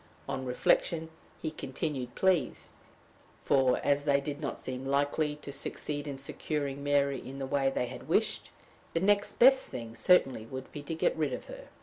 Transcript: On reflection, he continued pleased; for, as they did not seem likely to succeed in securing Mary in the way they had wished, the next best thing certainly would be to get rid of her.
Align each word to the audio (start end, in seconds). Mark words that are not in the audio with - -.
On 0.27 0.45
reflection, 0.47 1.11
he 1.39 1.51
continued 1.51 2.15
pleased; 2.15 2.73
for, 3.43 3.77
as 3.85 4.01
they 4.01 4.19
did 4.19 4.41
not 4.41 4.57
seem 4.57 4.83
likely 4.83 5.35
to 5.35 5.51
succeed 5.51 6.07
in 6.07 6.17
securing 6.17 6.83
Mary 6.83 7.19
in 7.19 7.37
the 7.37 7.45
way 7.45 7.69
they 7.69 7.85
had 7.85 8.07
wished, 8.07 8.49
the 8.93 8.99
next 8.99 9.33
best 9.37 9.61
thing 9.61 9.93
certainly 9.95 10.47
would 10.47 10.71
be 10.71 10.81
to 10.81 10.95
get 10.95 11.15
rid 11.15 11.33
of 11.33 11.45
her. 11.45 11.67